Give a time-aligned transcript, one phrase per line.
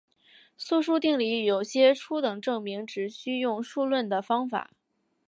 [0.57, 4.71] 素数定理有些初等证明只需用数论的方法。